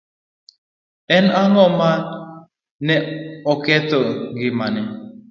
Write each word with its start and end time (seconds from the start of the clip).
En 1.17 1.25
ang'o 1.41 1.65
ma 1.79 1.91
ne 2.85 2.95
oketho 3.51 3.99
ngimane? 4.35 4.81